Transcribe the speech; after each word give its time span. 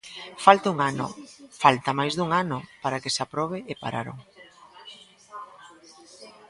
Falta 0.45 0.67
un 0.73 0.79
ano, 0.91 1.07
falta 1.63 1.97
máis 1.99 2.13
dun 2.15 2.29
ano 2.43 2.57
para 2.83 3.01
que 3.03 3.13
se 3.15 3.21
aprobe, 3.25 3.57
e 3.71 3.73
pararon. 3.83 4.17